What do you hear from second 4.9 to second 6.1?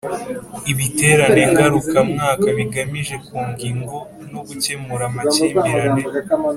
amakimbirane